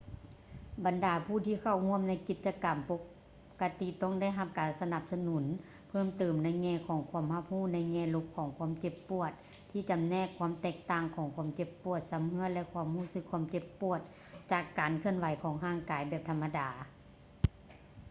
[0.85, 3.01] ບັນດາຜູ້ທີ່ເຂົ້າຮ່ວມໃນກິດຈະກຳປົກ
[3.61, 5.43] ກະຕິ ຕ້ອງໄດ້ຮັບການສະໜັບສະໜູນ
[5.89, 9.31] ເພີ່ມຕື່ມໃນແງ່ຂອງຄວາມຮັບຮູ້ໃນແງ່ລົບຂອງຄວາມເຈັບປວດ
[9.71, 13.99] ທີ່ຈຳແນກຄວາມແຕກຕ່າງຂອງຄວາມເຈັບປວດຊຳເຮຶ້ອ ແລະ ຄວາມຮູ້ສຶກເຈັບປວດ
[14.51, 16.67] ຈາກການເຄື່ອນໄຫວທາງຮ່າງກາຍແບບທຳມະດາ